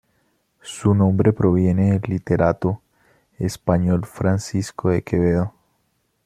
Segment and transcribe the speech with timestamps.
[0.63, 2.81] Su nombre proviene del literato
[3.37, 5.53] español Francisco de Quevedo.